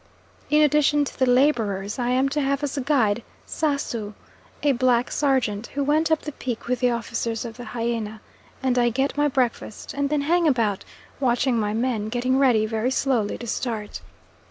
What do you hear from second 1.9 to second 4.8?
I am to have as a guide Sasu, a